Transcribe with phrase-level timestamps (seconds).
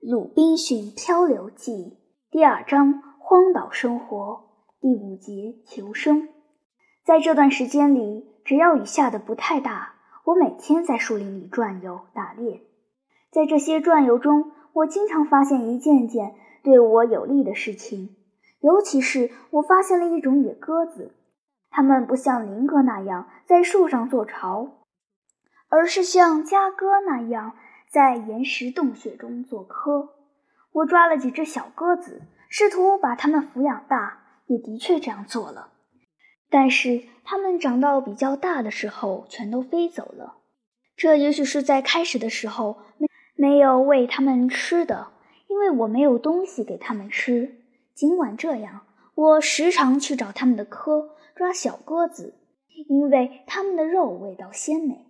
[0.08, 1.72] 《鲁滨逊漂流记》
[2.30, 4.44] 第二章：荒岛生活
[4.80, 6.28] 第五节：求生。
[7.04, 12.62] 在这段时间里，只要雨下的不太大，我每天在树林里转悠打猎。
[13.32, 18.14] 在这些转悠中，我经常发现一件件对我有利的事情，
[18.60, 21.12] 尤其是我发现了一种野鸽子。
[21.70, 24.84] 它们不像林鸽那样在树上做巢，
[25.68, 27.56] 而是像家鸽那样。
[27.90, 30.08] 在岩石洞穴中做窠，
[30.72, 35.72] 我抓了几只小鸽子，试图把它们抚养大，也的确这样做了。
[36.50, 40.36] 但是它们长到比较大的时候，全都飞走了。
[40.96, 43.06] 这也许是在开始的时候没
[43.36, 45.08] 没有喂它们吃的，
[45.48, 47.62] 因为我没有东西给它们吃。
[47.94, 52.34] 尽管这样，我时常去找它们的窠抓小鸽子，
[52.88, 55.07] 因为它们的肉味道鲜美。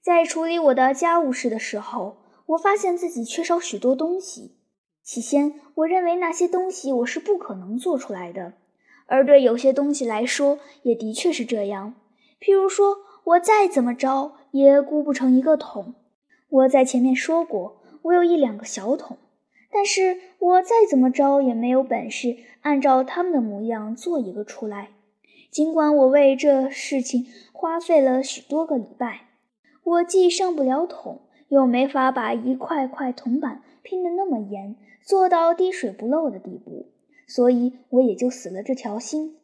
[0.00, 4.56] 在处理我的家务事的时候，我发现自己缺少许多东西。
[5.02, 8.54] 起先，我认为那些东西我是不可能做出来的，
[9.06, 11.94] 而对有些东西来说，也的确是这样。
[12.40, 15.94] 譬如说，我再怎么着也箍不成一个桶。
[16.48, 19.18] 我在前面说过，我有一两个小桶，
[19.70, 24.90] 但是我再怎么着也没有本事按照他们的模样做一个出来。
[25.50, 29.27] 尽管我为这事情花费了许多个礼拜。
[29.88, 36.90] 我既上不了桶，又没法把一块块铜板拼得那么严，做到滴水不漏的地步，
[37.26, 39.38] 所以我也就死了这条心。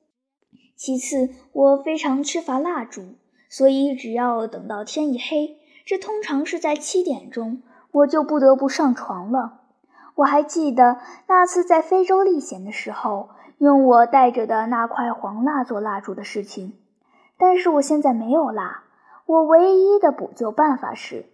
[0.77, 3.15] 其次，我非常缺乏蜡烛，
[3.49, 5.57] 所以只要等到天一黑，
[5.87, 9.63] 这通常是在七点钟，我就不得不上床了。
[10.17, 16.75] 我还记得那次在非洲历险的时候，用我带着的那块黄蜡做蜡烛的事情，
[17.39, 18.84] 但是我现在没有蜡。
[19.27, 21.25] 我唯一的补救办法是，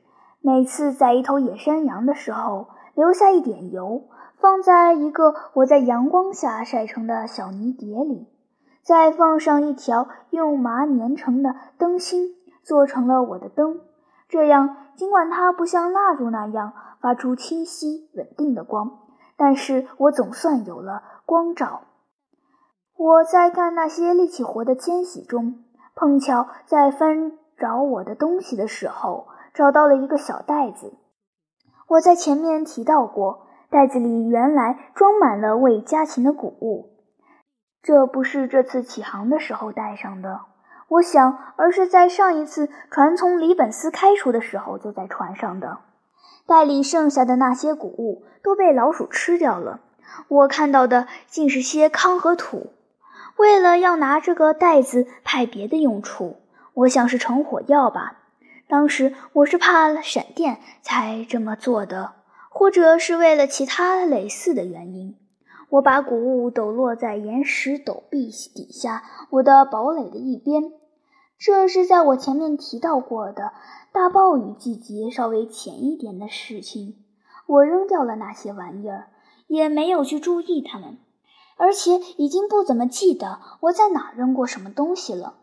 [0.41, 4.05] 每次宰一头野山羊的时候，留下一点油，
[4.39, 8.29] 放在一个我在阳光下晒成的小泥碟里，
[8.83, 13.81] 再放上一条用麻粘成的灯芯，做成了我的灯。
[14.29, 19.01] 这样，尽管它不像蜡烛那样发出清晰稳定的光，
[19.37, 21.81] 但是我总算有了光照。
[22.97, 25.65] 我在干那些力气活的间隙中，
[25.97, 27.33] 碰巧在翻。
[27.61, 30.95] 找我的东西的时候，找到了一个小袋子。
[31.89, 36.97] 我在前面提到过，袋子里原来装满了为家禽的谷物。
[37.83, 40.41] 这不是这次起航的时候带上的，
[40.89, 45.79] 我想，而是在上一次船从里本斯开出的时候就在船上的。
[46.47, 49.81] 袋里剩下的那些谷物都被老鼠吃掉了。
[50.29, 52.73] 我看到的竟是些糠和土。
[53.37, 56.37] 为了要拿这个袋子派别的用处。
[56.75, 58.19] 我想是成火药吧。
[58.69, 62.13] 当时我是怕闪电才这么做的，
[62.51, 65.17] 或者是为了其他类似的原因。
[65.71, 70.73] 我把谷物抖落在岩石陡壁底下我的堡垒的一边。
[71.39, 73.53] 这是在我前面提到过的
[73.93, 76.97] 大暴雨季节稍微浅一点的事情。
[77.47, 79.09] 我扔掉了那些玩意儿，
[79.49, 80.99] 也没有去注意它们，
[81.57, 85.35] 而且已经不怎么记得我在哪扔过什么东西了。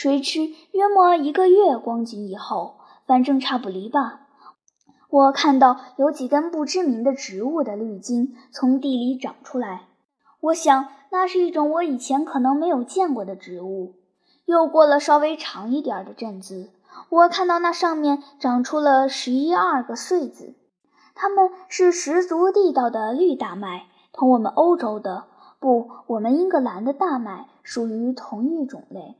[0.00, 4.28] 谁知约莫一个月光景以后，反正差不离吧。
[5.10, 9.88] 我看到有几根不知名的植物的绿茎从地里长出来，
[10.38, 13.94] 我想那是一种我以前可能没有见过的植物。
[14.44, 16.70] 又过了稍微长一点的阵子，
[17.08, 20.54] 我看到那上面长出了十一二个穗子，
[21.16, 25.24] 它们是十足地道的绿大麦，同我们欧洲的
[25.58, 29.16] 不，我们英格兰的大麦属于同一种类。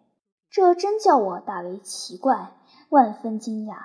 [0.59, 2.51] 这真叫我大为奇怪，
[2.89, 3.77] 万分惊讶。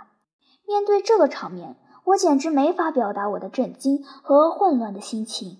[0.67, 5.59] 面对这个场面，我简直没法表达我的震惊和混乱的心情。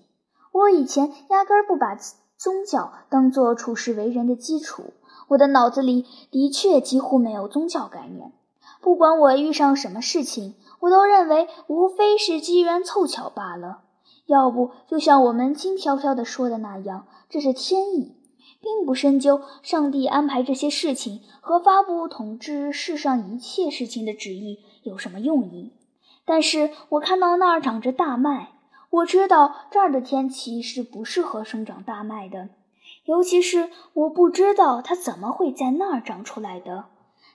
[0.50, 1.94] 我以前压根儿不把
[2.36, 4.92] 宗教当作处世为人的基础，
[5.28, 8.32] 我的脑子里的确几乎没有宗教概念。
[8.80, 13.82] 不管我遇上什么事情，我都认为无非是机缘凑巧罢了，
[14.26, 18.16] 要不就像我们轻飘飘地说的那样，这是天意。
[18.64, 25.74] 并不深究上帝安排这些事情和发布统治世上一切事情的旨意有什么用意。
[26.24, 28.52] 但是我看到那儿长着大麦，
[28.88, 32.48] 我知道这儿的天气是不适合生长大麦的，
[33.04, 36.86] 尤其是我不知道它怎么会在那儿长出来的。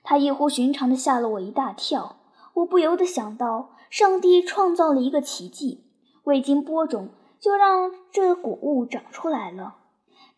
[0.02, 2.16] 它异乎寻常地吓了我一大跳。
[2.56, 5.84] 我不由得想到，上帝创造了一个奇迹，
[6.24, 7.10] 未经播种
[7.40, 9.76] 就让这谷物长出来了。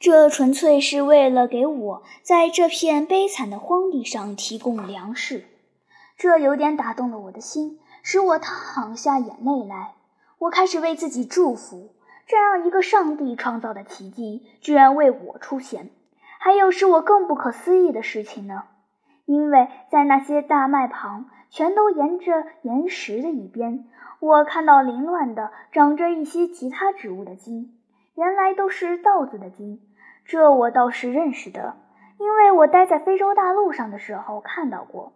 [0.02, 5.46] 这纯粹是为了给我在这片悲惨的荒地上提供粮食，
[6.18, 9.94] 这有点打动了我的心，使我淌下眼泪来。
[10.40, 11.94] 我开始为自己祝福，
[12.26, 15.92] 这样一个上帝创造的奇迹居然为我出现。
[16.40, 18.64] 还有使我更不可思议的事情呢，
[19.26, 23.86] 因为在那些大麦旁，全都沿着岩石的一边，
[24.20, 27.78] 我看到凌乱的长着一些其他植物的茎，
[28.16, 29.80] 原来都是稻子的茎。
[30.32, 31.76] 这我倒是认识的，
[32.18, 35.12] 因为我待在非洲大陆上的时候看到过。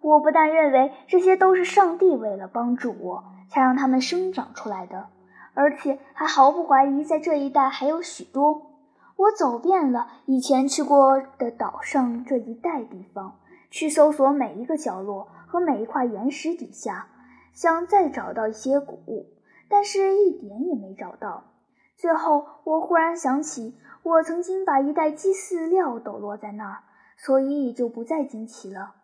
[0.00, 5.08] 我不但认为这些都是上帝为了帮助我才让它们生长出来的，
[5.54, 8.70] 而且还毫不怀疑在这一带还有许多。
[9.16, 17.08] 我走遍了以前去过的岛上这一带地方，去搜索每一个角落和每一块岩石底下，
[17.52, 19.26] 想再找到一些谷物，
[19.68, 21.42] 但是一点也没找到。
[21.96, 23.74] 最后，我忽然想起，
[24.06, 26.84] 我曾经把一袋鸡饲料抖落在那儿，
[27.16, 28.94] 所以也就不再惊奇了。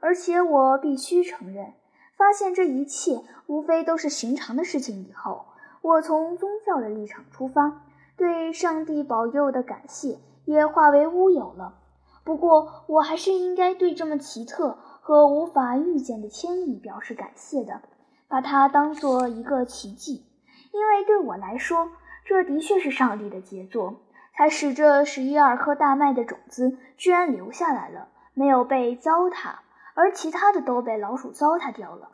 [0.00, 1.72] 而且我必须承认，
[2.14, 5.46] 发现这一切无非都是寻常的事情以后，
[5.80, 7.80] 我从宗教的立场出发，
[8.18, 11.78] 对上帝保佑的感谢也化为乌有了。
[12.22, 17.80] 不过，我还是应该对这么奇特和无法预见的迁移表示感谢的，
[18.28, 20.26] 把它当做一个奇迹，
[20.74, 21.92] 因为对我来说，
[22.26, 23.94] 这的确是上帝的杰作，
[24.40, 29.56] 还使这十一二颗大麦的种子居然留下来了，没有被糟蹋。
[29.94, 32.12] 而其他的都被老鼠糟蹋掉了，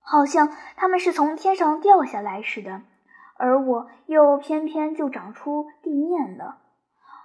[0.00, 2.80] 好像它们是从天上掉下来似的，
[3.36, 6.56] 而我又偏偏就长出地面了。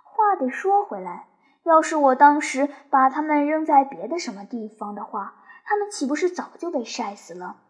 [0.04, 1.28] 话得说回来，
[1.64, 7.62] 要是我当时把它们扔在别的什么地方的话，它们岂不是早就被晒死了？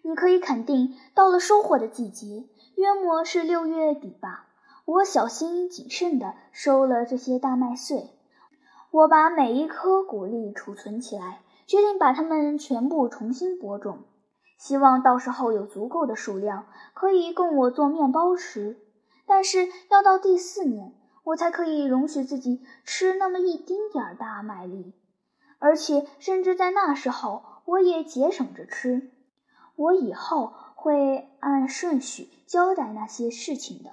[0.00, 4.46] 你可以肯定，到了收获的季节，约莫是六月底吧，
[4.84, 8.10] 我小心谨慎地收了这些大麦穗，
[8.90, 11.40] 我把每一颗谷粒储存起来。
[11.66, 14.00] 决定把它们全部重新播种，
[14.58, 18.76] 希望到时候有足够的数量可以供我做面包吃。
[19.24, 20.92] 但是要到第四年，
[21.22, 24.92] 我才可以容许自己吃那么一丁点儿大麦粒，
[25.58, 29.10] 而且甚至在那时候，我也节省着吃。
[29.76, 33.90] 我以后会按顺序交代那些事情的。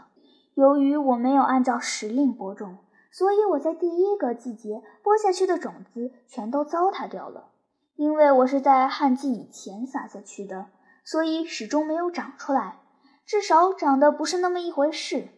[0.61, 2.77] 由于我没有按照时令播种，
[3.09, 7.47] 所以我在第一个季节播下去的种子全都糟蹋掉了。
[7.95, 10.67] 因为我是在旱季以前撒下去的，
[11.03, 12.77] 所以始终没有长出来，
[13.25, 15.29] 至少长得不是那么一回事。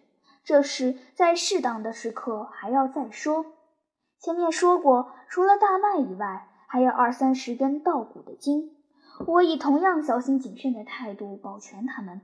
[0.43, 3.45] 这事在适当的时刻还要再说。
[4.19, 8.75] 前面说过，除了大麦以外，还有二三十根稻谷的茎。
[9.25, 12.19] 我以同样小心谨慎的态度保全它们，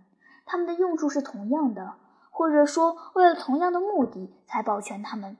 [0.45, 1.93] 它们的用处是同样的，
[2.39, 5.35] 或者说为了同样的目的才保全它们。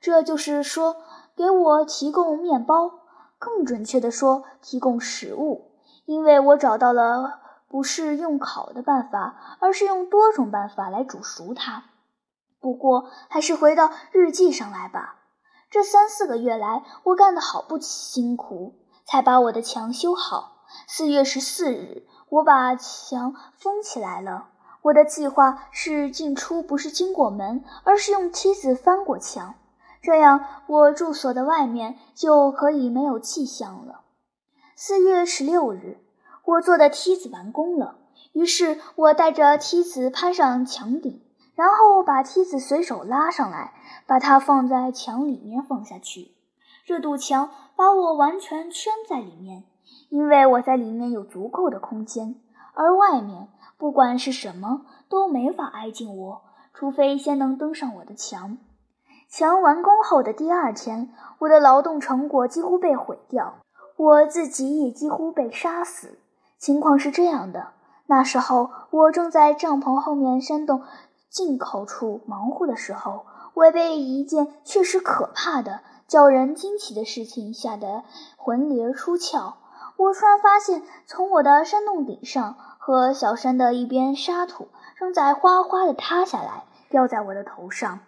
[0.00, 0.98] 这就是说，
[1.34, 3.00] 给我提供面包。
[3.40, 5.72] 更准确地说，提供食物，
[6.04, 11.86] 因为我找到了不是用烤的办法，而是用多种办法来煮熟它。
[12.60, 15.16] 不过，还是回到日记上来吧。
[15.68, 20.62] 这三四个月来，我干得好不辛苦，才把我的墙修好。
[20.86, 24.50] 四月十四日，我把墙封起来了。
[24.84, 29.54] 我的计划是进出不是经过门，而是用梯子翻过墙。
[30.02, 34.02] 这样，我住所的外面就可以没有气象了。
[34.76, 35.96] 四月十六日，
[36.44, 37.96] 我做的梯子完工了，
[38.34, 41.22] 于是我带着梯子攀上墙顶，
[41.54, 43.72] 然后把梯子随手拉上来，
[44.06, 46.32] 把它放在墙里面放下去。
[46.84, 49.64] 这堵墙把我完全圈在里面，
[50.10, 52.34] 因为我在里面有足够的空间，
[52.74, 58.58] 而外面不管是什么都没法挨近我，除非先能登上我的墙。
[59.28, 63.54] 墙完工后的第二天，我的劳动成果几乎被毁掉，
[63.96, 66.18] 我自己也几乎被杀死。
[66.58, 67.68] 情况是这样的：
[68.06, 70.82] 那时候我正在帐篷后面山洞
[71.28, 78.04] 进口处忙活的时候，我被一件确实可怕的、叫人惊奇的事情吓得
[78.36, 79.54] 魂灵出窍。
[79.96, 88.00] 我突然发现，从我的山洞顶上和小山的一边沙土正在哗哗地塌下来，掉在我的头上。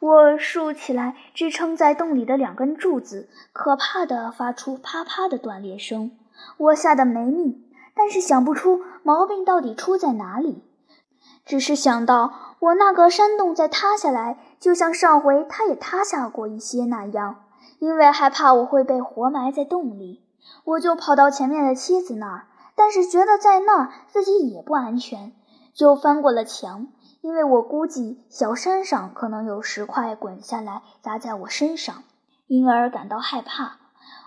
[0.00, 6.10] 我竖起来支撑在洞里的两根柱子，可怕的发出啪啪的断裂声。
[6.56, 7.62] 我吓得没命，
[7.94, 10.64] 但是想不出毛病到底出在哪里，
[11.46, 17.44] 只是想到我那个山洞在塌下来，就像上回它也塌下过一些那样。
[17.78, 20.24] 因为害怕我会被活埋在洞里，
[20.64, 22.46] 我就跑到前面的梯子那儿，
[22.78, 25.32] 但是觉得在那儿自己也不安全，
[25.74, 26.86] 就翻过了墙。
[27.20, 32.04] 因为我估计小山上可能有石块滚下来砸在我身上，
[32.46, 33.78] 因而感到害怕。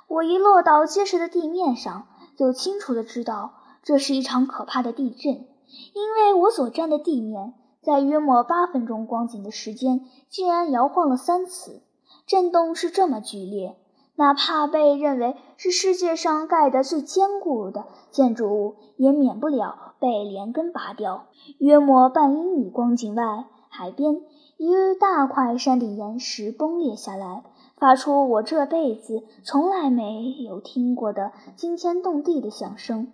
[0.08, 5.48] 我一落到结实的地面上，就清楚地知道这是一场可怕的地震，
[5.94, 11.82] 因为我所站的地面在约莫八分钟光景的时间，竟然摇晃了三次，
[12.28, 13.78] 震动是这么剧烈，
[14.16, 21.28] 哪怕被认为是世界上盖得最坚固的建筑物，也免不了被连根拔掉。
[21.58, 24.22] 约莫半英里光景外，海边
[24.58, 27.44] 一大块山顶岩石崩裂下来。
[27.78, 33.12] 发出我这辈子从来没有听过的惊天动地的响声。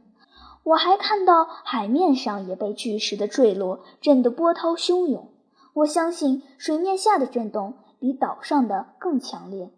[0.63, 5.29] 我还看到海面上也被巨石的坠落震得波涛汹涌。
[5.73, 9.71] 我相信水面下的震动比岛上的更强烈。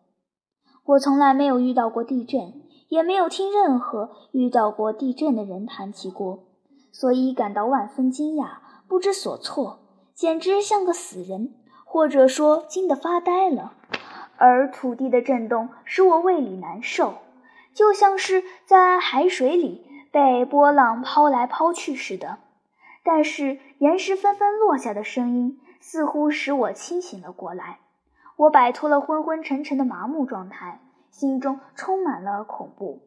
[0.90, 6.46] 我从来没有遇到过地震，也没有听任何遇到过地震的人谈起过，
[6.92, 9.82] 所以感到万分惊讶，不知所措，
[10.16, 11.54] 简直像个死人，
[11.86, 13.74] 或者说惊得发呆了。
[14.38, 17.20] 而土地的震动使我胃里难受，
[17.76, 22.40] 就像是在海水里被波浪抛来抛去似的。
[23.04, 27.78] 但是岩石纷纷落下的声音似乎使我清醒了过来，
[28.40, 30.80] 我摆脱了昏昏沉沉的麻木状态，
[31.12, 33.02] 心中充满了恐怖。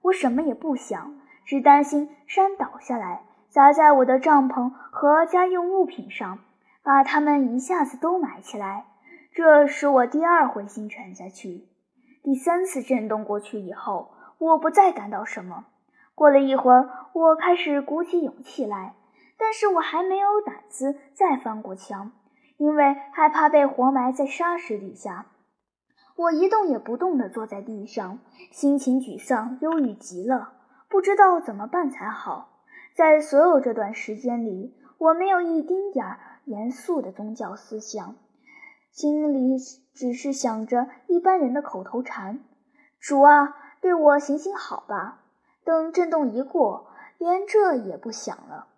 [0.00, 6.38] 我什么也不想，只担心山倒下来砸在我的帐篷和家用物品上，
[6.84, 8.84] 把它们一下子都埋起来。
[9.32, 11.66] 这使我第二回心沉下去。
[12.22, 15.64] 第三次震动过去以后，我不再感到什么。
[16.14, 18.94] 过了一会儿，我开始鼓起勇气来，
[19.36, 22.12] 但是我还没有胆子再翻过墙，
[22.58, 25.26] 因为害怕被活埋在沙石底下。
[26.16, 28.18] 我一动也不动地坐在地上，
[28.50, 30.54] 心情沮丧、忧郁极了，
[30.88, 32.62] 不知道怎么办才好。
[32.94, 38.16] 在所有这段时间里，我没有一丁点儿严肃的宗教思想。
[38.90, 39.58] 心里
[39.92, 42.40] 只是想着一般人的口头禅
[42.98, 45.20] ：“主啊，对我行行好吧。”
[45.66, 46.86] 等震动一过，
[47.18, 48.68] 连这也不想了。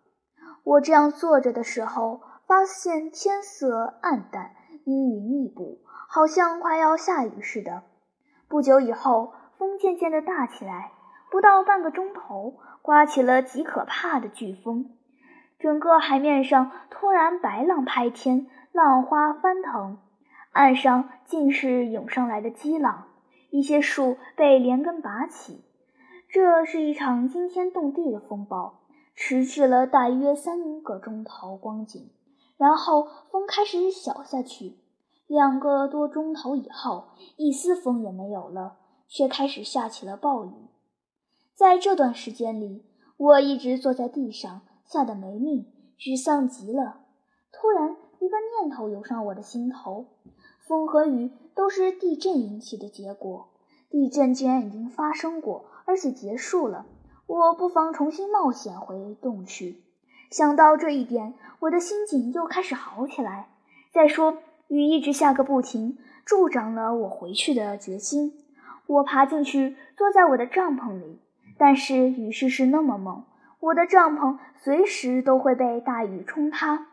[0.64, 4.52] 我这样坐着的时候，发现天色暗淡，
[4.86, 7.82] 阴云密布，好像快要下雨似的。
[8.48, 10.92] 不久以后，风渐渐地大起来，
[11.30, 14.96] 不到半个钟头，刮起了极可怕的飓风，
[15.58, 19.98] 整个海面上突然白浪拍天，浪花翻腾。
[20.52, 23.08] 岸上尽是涌上来的激浪，
[23.50, 25.66] 一些树被连根拔起。
[26.30, 28.80] 这是一场惊天动地的风暴，
[29.14, 32.10] 持续了大约三个钟头光景，
[32.58, 34.76] 然后风开始小下去。
[35.26, 37.04] 两个多钟头以后，
[37.36, 38.76] 一丝风也没有了，
[39.08, 40.50] 却开始下起了暴雨。
[41.54, 42.84] 在这段时间里，
[43.16, 45.66] 我一直坐在地上，吓得没命，
[45.98, 47.00] 沮丧极了。
[47.52, 50.06] 突然，一个念头涌上我的心头。
[50.60, 53.48] 风和雨都是地震引起的结果。
[53.90, 56.86] 地震既然已经发生过，而且结束了，
[57.26, 59.82] 我不妨重新冒险回洞去。
[60.30, 63.48] 想到这一点，我的心情又开始好起来。
[63.90, 64.36] 再说，
[64.68, 68.34] 雨一直下个不停，助长了我回去的决心。
[68.86, 71.20] 我爬进去，坐在我的帐篷里，
[71.56, 73.24] 但是雨势是那么猛，
[73.60, 76.88] 我的帐篷随时都会被大雨冲塌，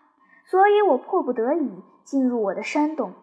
[0.46, 3.14] 所以我迫不得已进入我的山洞。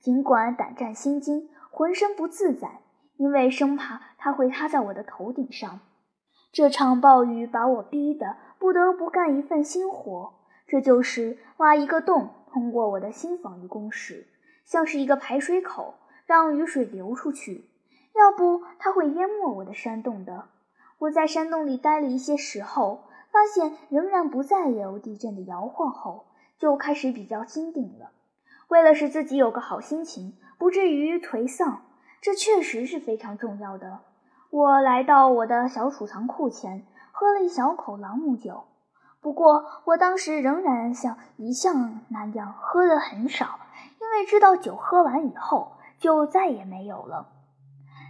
[0.00, 2.80] 尽管胆战心惊，浑身不自在，
[3.16, 5.78] 因为生怕它会塌在我的头顶上。
[6.52, 10.34] 这场暴雨把我逼得不得不干一份新活，
[10.66, 14.26] 这就是挖一个洞，通过我的新防御工事，
[14.66, 15.94] 像是一个排水口，
[16.26, 17.64] 让雨水流出去。
[18.14, 20.44] 要不，它会淹没我的山洞的。
[20.98, 26.26] 我在山洞里待了一些时候，发现仍然不再有地震的摇晃后，
[26.58, 28.10] 就开始比较坚定了。
[28.68, 31.86] 为了使自己有个好心情，不至于颓丧，
[32.20, 34.00] 这确实是非常重要的。
[34.50, 36.84] 我来到我的小储藏库前，
[37.20, 38.64] 喝了一小口朗姆酒。
[39.20, 43.60] 不过，我当时仍然像一向那样喝的很少，
[44.00, 47.26] 因为知道酒喝完以后就再也没有了。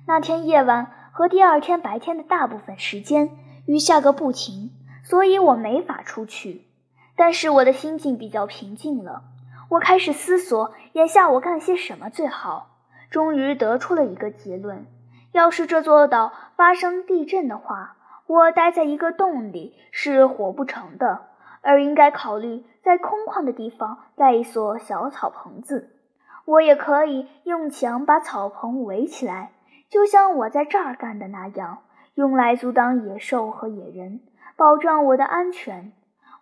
[0.07, 3.37] 那天夜晚和第二天白天的大部分时间，
[3.67, 4.71] 雨下个不停，
[5.03, 6.69] 所以我没法出去。
[7.17, 9.25] 但是我的心境比较平静了。
[9.71, 12.77] 我开始思索，眼下我干些什么最好。
[13.11, 14.87] 终于得出了一个结论：
[15.33, 17.97] 要是这座岛发生地震的话，
[18.31, 21.23] 我待在一个洞里是活不成的，
[21.63, 25.97] 而应该考虑在空旷的地方盖一所小草棚子。
[26.45, 29.51] 我也可以用墙把草棚围起来，
[29.89, 31.79] 就像我在这儿干的那样，
[32.15, 34.21] 用来阻挡野兽和野人，
[34.57, 35.93] 保障我的安全。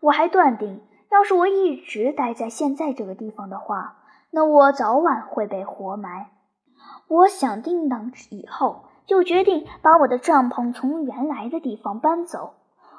[0.01, 0.83] 我还断定。
[1.11, 3.97] 要是我一直待在现在这个地方的话，
[4.31, 6.33] 那我早晚会被活埋。
[7.09, 12.55] 我想定当以后，就决定把我的帐篷从原来的地方搬走。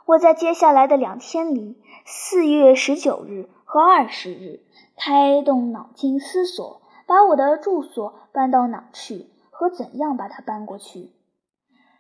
[0.05, 4.61] 我在接下来的两天里，四月十九日和二十日，
[4.97, 11.11] 开动脑筋思索，把我的住所搬到哪去和怎样把它搬过去，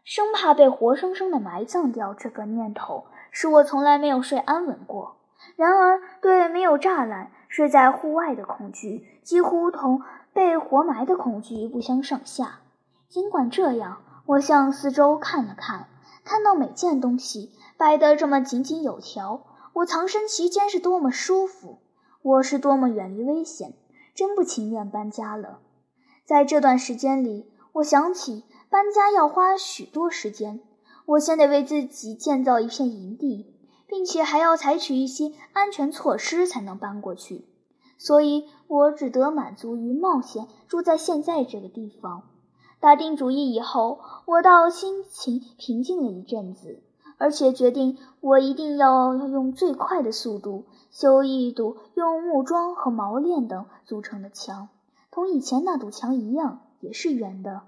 [0.03, 2.15] 生怕被活生生的埋葬掉。
[2.15, 5.17] 这个念头使我从来没有睡安稳过。
[5.55, 10.01] 然而，对没有栅栏、睡在户外的恐惧，几乎同
[10.33, 12.61] 被活埋的恐惧不相上下。
[13.09, 15.89] 尽管这样，我向四周看了看，
[16.23, 21.79] 看到每件东西摆得这么井井有条，我藏身其间是多么舒服，
[22.21, 23.73] 我是多么远离危险，
[24.13, 25.59] 真不情愿搬家了。
[26.23, 30.61] 在这段时间里，我想起搬家要花许多时间，
[31.07, 33.55] 我先得为自己建造一片营地，
[33.87, 37.47] 并且还要采取一些安全措施才能搬过去，
[37.97, 42.21] 所以我只得满足于冒险，住在现在这个地方。
[42.79, 46.81] 打定主意以后，我倒心情平静了一阵子，
[47.17, 54.69] 而且决定我一定要用最快的速度修一堵用木桩和毛链等组成的墙，
[55.11, 57.63] 同以前那堵墙一样，也是圆的。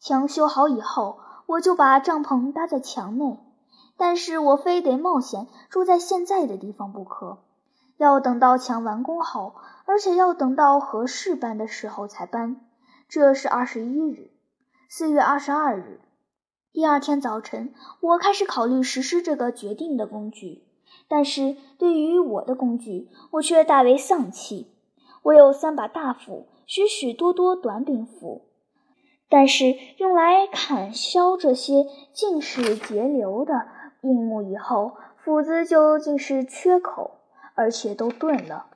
[0.00, 3.38] 墙修好以后，我就把帐篷搭在墙内。
[3.98, 7.38] 但是我非得冒险住在现在的地方不可，
[7.96, 12.60] 要等到墙完工后，而且要等到合适搬的时候才搬。
[13.08, 14.30] 这是二十一日。
[14.88, 16.00] 四月二十二日，
[16.72, 20.62] 第二天早晨，我开始考虑实施这个决定的工具。
[21.08, 24.72] 但是对于我的工具，我却大为丧气。
[25.22, 28.42] 我有三把大斧，许许多多短柄斧，
[29.28, 33.66] 但是用来砍削这些尽是截流的
[34.02, 37.16] 硬木以后，斧子就尽是缺口，
[37.56, 38.66] 而且都钝了。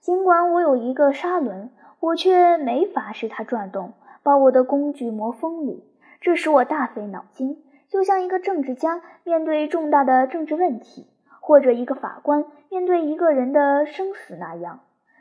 [0.00, 3.92] 尽管我有一个砂轮，我却没法使它转动。
[4.22, 5.84] 把我的工具磨锋利，
[6.20, 11.06] 这使我大费脑筋，就像一个政治家面对重大的政治问题，
[11.40, 14.80] 或者一个法官面对一个人的生死那样。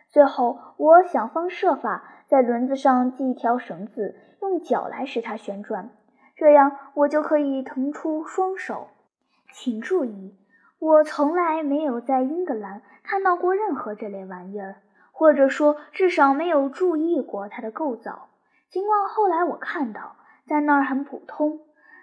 [0.10, 5.92] 最后，我想方设法在轮子上系一条绳子，用脚来使它旋转，
[6.36, 8.88] 这样我就可以腾出双手。
[9.54, 10.36] 请注意，
[10.80, 14.78] 我从来没有在英格兰看到过任何这类玩意儿，
[15.12, 18.29] 或者说，至少没有注意过它的构造。
[18.70, 21.62] 尽管后来我看到在那儿很普通。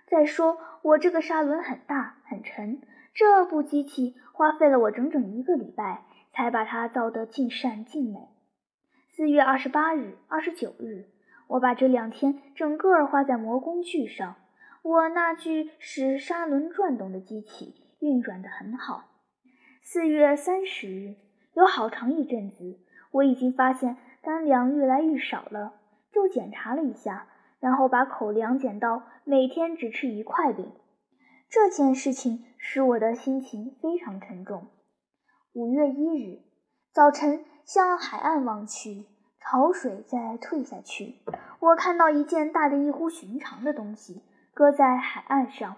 [0.08, 2.80] 再说，我这个砂轮很大很沉，
[3.12, 8.28] 这部机器花费了我整整一个礼拜才把它造得尽善尽美。
[9.16, 11.06] 四月二十八日、二十九日，
[11.48, 14.36] 我把这两天整个花在磨工具上。
[14.82, 19.06] 我那具使砂轮转动的机器运转得很好。
[19.82, 21.16] 四月三十日，
[21.54, 22.78] 有好长一阵子，
[23.10, 25.72] 我已经发现干粮越来越少了。
[26.16, 27.26] 又检查了一下，
[27.60, 30.72] 然后把口粮减到每天只吃一块饼。
[31.48, 34.66] 这件事情使我的心情非常沉重。
[35.52, 36.40] 五月一日
[36.90, 39.04] 早晨，向海岸望去，
[39.40, 41.16] 潮水在退下去。
[41.60, 44.22] 我看到一件大的异乎寻常的东西
[44.54, 45.76] 搁在海岸上，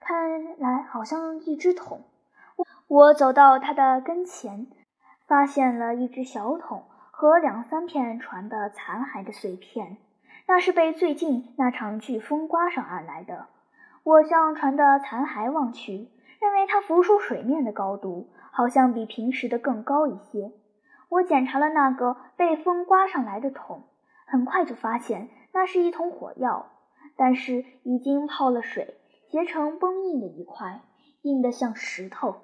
[0.00, 2.02] 看来好像一只桶。
[2.88, 4.66] 我走到它的跟前，
[5.26, 6.84] 发现了一只小桶。
[7.24, 9.96] 和两三片船的残骸的碎片，
[10.46, 13.46] 那是被最近那场飓风刮上岸来的。
[14.02, 20.52] 我向船的残骸望去，认为它浮出水面的高度好像比平时的更高一些。
[21.08, 23.84] 我检查了那个被风刮上来的桶，
[24.26, 26.66] 很快就发现那是一桶火药，
[27.16, 28.98] 但是已经泡了水，
[29.30, 30.82] 结成崩硬的一块，
[31.22, 32.42] 硬得像石头。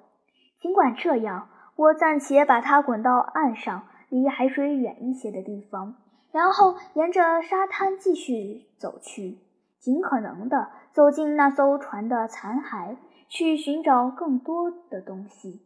[0.59, 3.83] 尽管这样，我暂且把它滚到岸上。
[4.11, 5.95] 离海水远一些的地方，
[6.33, 9.37] 然后沿着沙滩继续走去，
[9.79, 12.97] 尽可能的走进那艘船的残骸，
[13.29, 15.61] 去寻找更多的东西。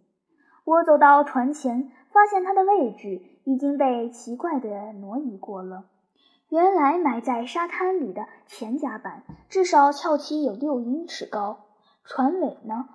[0.63, 5.85] 我走到船前，发现它的位置已经被奇怪的挪移过了。
[6.49, 11.65] 原来埋在沙滩里的前甲板至少翘起有六英尺高，
[12.03, 12.89] 船尾呢？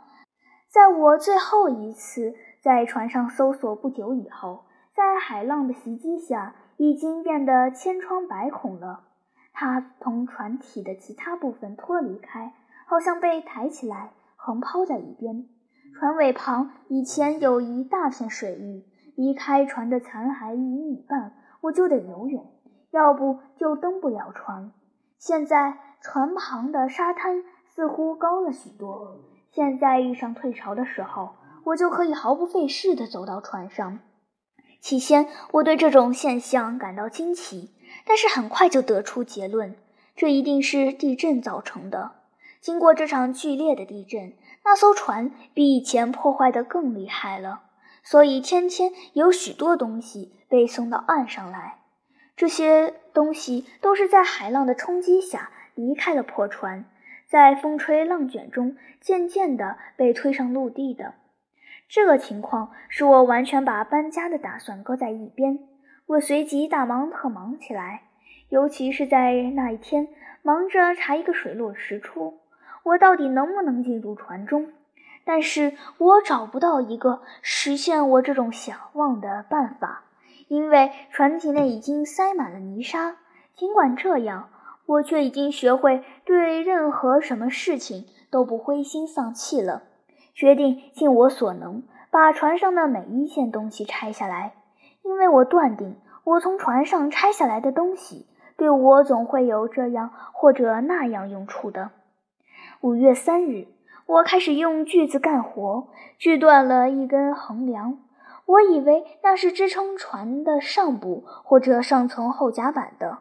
[0.72, 4.60] 在我最后一次在船上搜索不久以后。
[4.94, 9.04] 在海浪的袭击下，已经变得千疮百孔了。
[9.52, 12.54] 它从船体的其他部分脱离开，
[12.86, 15.46] 好像被抬起来，横抛在一边。
[15.98, 18.84] 船尾旁以前有一大片水域，
[19.16, 22.52] 离开船的残骸一米半，我就得游泳，
[22.90, 24.72] 要不就登不了船。
[25.18, 29.20] 现在船旁的沙滩似乎高了许多。
[29.50, 31.30] 现在遇上退潮的时候，
[31.64, 33.98] 我就可以毫不费事地走到船上。
[34.80, 37.70] 起先，我对这种现象感到惊奇，
[38.06, 39.76] 但是很快就得出结论：
[40.16, 42.12] 这一定是地震造成的。
[42.60, 44.32] 经过这场剧烈的地震，
[44.64, 47.62] 那艘船比以前破坏的更厉害了，
[48.02, 51.78] 所以天天有许多东西被送到岸上来。
[52.36, 56.86] 这些东西都是在海浪的冲击下离开了破船，
[57.28, 61.14] 在风吹浪卷中渐渐地被推上陆地的。
[61.92, 65.58] 这个情况使我完全把搬家的打算搁在一边。
[66.06, 68.02] 我随即大忙特忙起来，
[68.48, 70.06] 尤其是在那一天，
[70.42, 72.38] 忙着查一个水落石出。
[72.84, 74.68] 我到底能不能进入船中？
[75.24, 80.04] 但是我找不到一个实现我这种想望的办法，
[80.46, 83.16] 因为船体内已经塞满了泥沙。
[83.56, 84.48] 尽管这样，
[84.86, 89.82] 我却已经学会对任何什么事情都不灰心丧气了。
[90.34, 94.54] 决定尽我所能把船上的每一件东西拆下来，
[95.02, 101.90] 因为我断定，我从船上拆下来的东西对我总会有这样或者那样用处的。
[102.80, 103.66] 五月三日，
[104.06, 105.88] 我开始用锯子干活，
[106.18, 107.98] 锯断了一根横梁。
[108.46, 113.18] 我以为那是支撑船的上部或者上层后甲板的。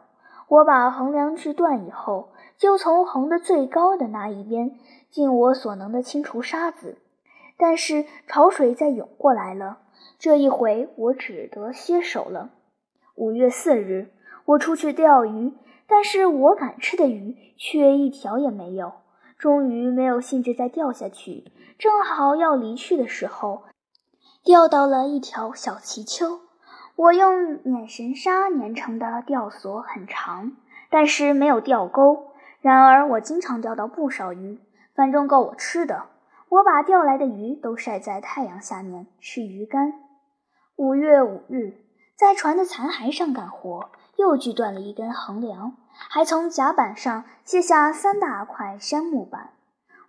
[0.48, 4.78] 我把横梁锯断以后，就从横的最高的那一边
[5.10, 6.98] 尽我所能地清除沙子。
[7.56, 9.78] 但是潮水再涌过来了，
[10.18, 12.50] 这一回我只得歇手了。
[13.14, 14.12] 五月四日，
[14.44, 15.54] 我出去钓鱼，
[15.86, 18.92] 但是我敢吃的鱼却一条也没有。
[19.38, 23.62] 终于没有兴致再钓下去，正好要离去的时候，
[24.44, 26.40] 钓到了一条小鳍鳅。
[26.96, 30.52] 我用捻神沙粘成的钓索很长，
[30.90, 32.29] 但是没有钓钩。
[32.60, 34.58] 然而我经常钓到不少鱼，
[34.94, 36.04] 反正够我吃的。
[36.48, 39.92] 我把钓来的鱼都晒在太阳下面吃鱼干。
[40.76, 41.74] 五月五日，
[42.16, 45.76] 在船的残骸上干活，又锯断了一根横梁。
[45.92, 49.50] 还从甲板上卸下三大块杉木板，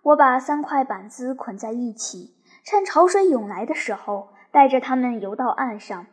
[0.02, 2.34] 我把三块板子捆在一起，
[2.64, 6.06] 趁潮水涌来的时候，带着它们游到岸上。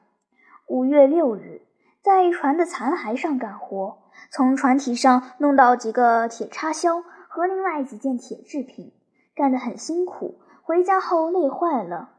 [0.68, 1.62] 五月六日，
[2.02, 3.98] 在船的残骸上干活，
[4.32, 8.94] 从船体上弄到几个铁插销和另外几件铁制品，
[9.36, 10.40] 干得很辛苦。
[10.64, 12.12] 回家后累坏了，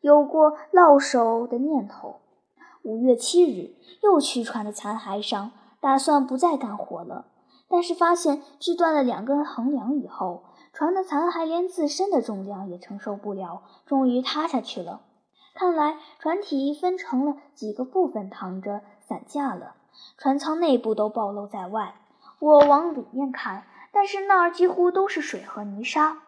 [0.00, 2.20] 有过落手的念头。
[2.82, 5.52] 五月七日，又去船的残骸上。
[5.80, 7.26] 打算不再干活了，
[7.68, 15.02] 但是发现锯断了两根横梁以后，船的残骸连自身的重量也承受不了，终于塌下去了。
[15.58, 19.74] 看来船体分成了几个部分躺着散架了，
[20.16, 21.96] 船舱内部都暴露在外。
[22.38, 26.18] 我往里面看，但是那儿几乎都是水和泥沙。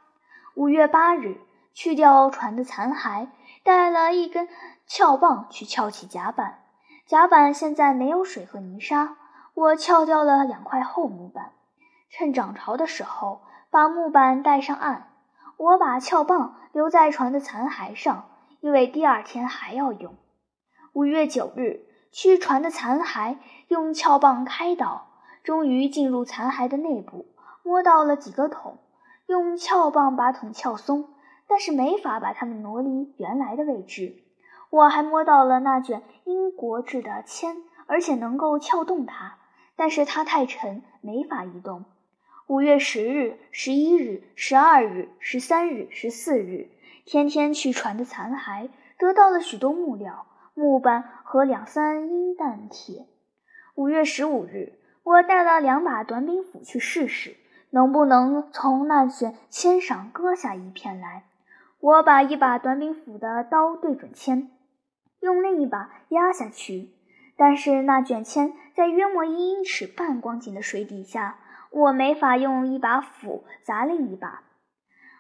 [0.57, 1.41] 五月八日，
[1.73, 3.29] 去掉船的残骸，
[3.63, 4.49] 带了一根
[4.89, 6.65] 撬棒去撬起甲板。
[7.07, 9.17] 甲板现在没有水和泥沙。
[9.55, 11.53] 我撬掉了两块厚木板，
[12.09, 15.07] 趁涨潮的时候把木板带上岸。
[15.57, 18.25] 我把撬棒留在船的残骸上，
[18.61, 20.17] 因为第二天还要用。
[20.93, 23.37] 五月九日，驱船的残骸，
[23.69, 25.09] 用撬棒开导，
[25.43, 27.27] 终于进入残骸的内部，
[27.63, 28.79] 摸到了几个桶，
[29.27, 31.09] 用撬棒把桶撬松，
[31.47, 34.17] 但是没法把它们挪离原来的位置。
[34.71, 39.39] 我还摸到了那卷英国制的铅，而且能够撬动它。
[39.75, 41.87] 但是它太沉，没法移动。
[42.47, 46.69] 五月十日、十一日、十二日、十三日、十四日，
[47.05, 53.07] 天天去船的残骸，得到了许多木料、木板和两三英担铁。
[53.75, 57.37] 五月十五日，我带了两把短柄斧去试试，
[57.71, 61.25] 能不能从那卷铅上割下一片来。
[61.81, 64.51] 我把一把短柄斧的刀对准铅，
[65.21, 66.91] 用另一把压下去。
[67.37, 71.39] 但是那卷铅在约莫一英尺半光景的水底下，
[71.71, 74.43] 我没法用一把斧砸另一把。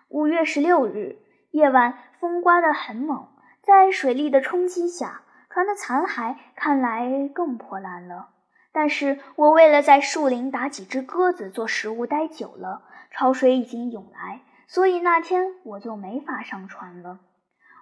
[0.08, 1.16] 五月十六日
[1.50, 3.28] 夜晚，风刮得很猛，
[3.62, 8.28] 在水力的冲击下，船的残骸看来更破烂了。
[8.72, 17.18] 但是我为了在树林打几只鸽子做食物待久了，潮水已经涌来，所以那天我就没法上船了。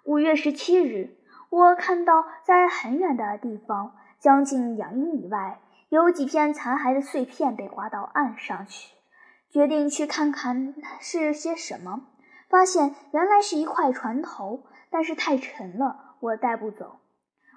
[0.05, 1.17] 五月十七日，
[1.51, 3.95] 我看到在很远的地方。
[4.21, 8.97] 将近两英里外，有几片残骸的碎片被刮到岸上去，
[9.49, 12.01] 决定去看看是些什么。
[12.49, 16.99] 发现原来是一块船头，但是太沉了，我带不走。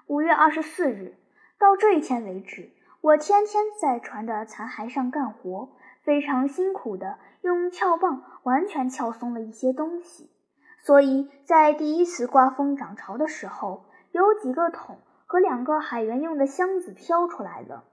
[0.06, 1.16] 五月二十四日，
[1.58, 5.70] 到这一天为止，我天天在船的残骸上干活，
[6.02, 10.30] 非常辛苦的用撬棒完全撬松了一些东西。
[10.82, 14.98] 所以在第一次刮风涨潮的时候，有几个桶。
[15.24, 17.84] 和两个海员用的箱子飘出来了，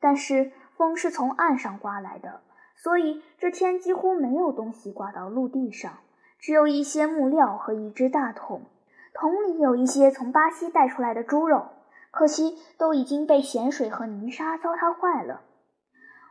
[0.00, 2.40] 但是风是从岸上刮来的，
[2.76, 5.98] 所以这天几乎没有东西刮到陆地上。
[6.38, 8.62] 只有一些木料和一只大桶，
[9.12, 11.66] 桶里有一些从巴西带出来的猪肉，
[12.10, 15.40] 可惜都已经被咸水和泥沙糟蹋坏了。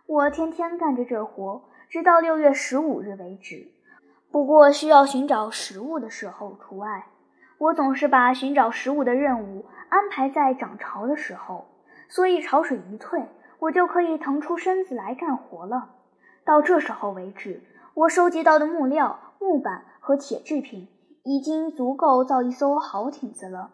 [0.05, 3.67] 我天天干着这活，直到六月十五日为止。
[4.31, 7.07] 不过需要寻找食物的时候除外。
[7.57, 11.65] 我总是把寻找食物的任务安排在涨潮的时候，
[12.07, 13.25] 所以潮水一退，
[13.59, 15.89] 我就可以腾出身子来干活了。
[16.45, 17.63] 到这时候为止，
[17.95, 20.87] 我收集到的木料、木板和铁制品
[21.23, 23.71] 已经足够造一艘好艇子了。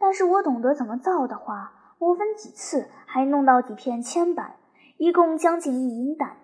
[0.00, 4.56] 但是我懂得怎么造的话，我分几次还弄到几片铅板，
[4.96, 6.38] 一共将近一英担。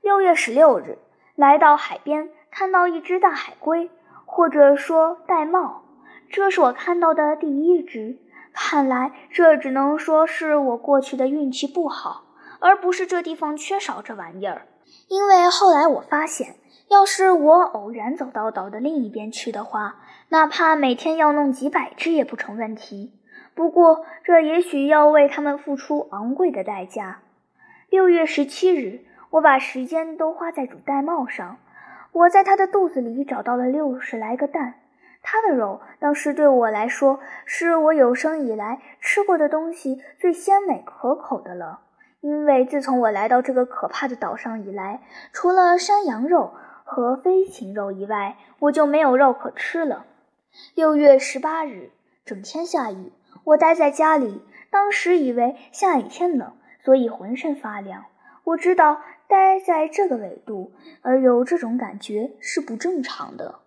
[0.00, 0.96] 六月十六日，
[1.34, 3.90] 来到海边，看到一只大海龟，
[4.24, 5.82] 或者说玳瑁。
[6.30, 8.16] 这是我看到的第一只，
[8.54, 12.24] 看来这只能说是我过去的运气不好，
[12.60, 14.66] 而不是这地方缺少这玩意儿。
[15.08, 16.56] 因为后来我发现，
[16.88, 19.96] 要是我偶然走到岛的另一边去的话，
[20.30, 23.12] 哪怕每天要弄几百只也不成问题。
[23.54, 27.20] 不过这也许要为他们付出昂贵的代价。
[27.88, 31.58] 六月十七日，我把时间都花在煮玳瑁上，
[32.12, 34.74] 我在它的肚子里找到了六十来个蛋。
[35.22, 41.80] 它的肉当时对我来说是我有生以来吃过的东西最鲜美可口的了。
[42.20, 45.02] 因为自从我来到这个可怕的岛上以来，
[45.32, 46.52] 除了山羊肉
[46.84, 50.04] 和飞禽肉以外，我就没有肉可吃了。
[50.74, 51.90] 六月十八日，
[52.24, 53.12] 整天下雨，
[53.44, 54.42] 我待在家里。
[54.70, 56.52] 当时以为下雨天冷，
[56.84, 58.04] 所以浑身发凉。
[58.44, 63.59] 我知道待在这个纬度而有这种感觉是不正常的。